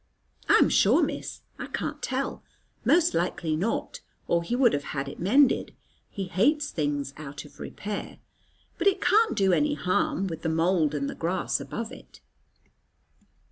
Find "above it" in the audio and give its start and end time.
11.59-12.19